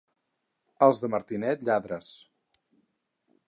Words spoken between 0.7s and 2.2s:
Els de Martinet, lladres.